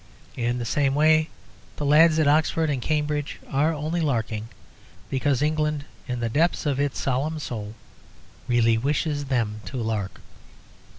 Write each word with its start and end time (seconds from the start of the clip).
In 0.35 0.57
the 0.57 0.65
same 0.65 0.95
way, 0.95 1.29
the 1.75 1.85
lads 1.85 2.17
at 2.17 2.27
Oxford 2.27 2.71
and 2.71 2.81
Cambridge 2.81 3.39
are 3.47 3.71
only 3.71 4.01
larking 4.01 4.49
because 5.11 5.43
England, 5.43 5.85
in 6.07 6.21
the 6.21 6.27
depths 6.27 6.65
of 6.65 6.79
its 6.79 6.99
solemn 6.99 7.37
soul, 7.37 7.75
really 8.47 8.79
wishes 8.79 9.25
them 9.25 9.61
to 9.67 9.77
lark. 9.77 10.19